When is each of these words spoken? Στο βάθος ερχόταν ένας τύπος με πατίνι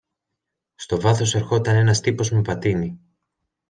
Στο 0.75 0.99
βάθος 0.99 1.35
ερχόταν 1.35 1.75
ένας 1.75 1.99
τύπος 2.01 2.31
με 2.31 2.41
πατίνι 2.41 2.99